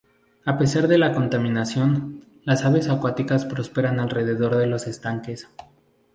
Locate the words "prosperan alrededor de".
3.45-4.65